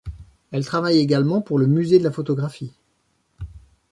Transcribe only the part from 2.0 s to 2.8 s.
la photographie.